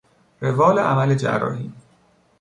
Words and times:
روال 0.41 0.79
عمل 0.79 1.15
جراحی 1.17 1.73